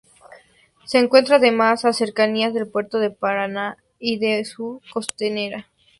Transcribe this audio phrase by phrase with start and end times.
[0.83, 5.67] Se encuentra además, a cercanías del Puerto de Paraná y de su Costanera.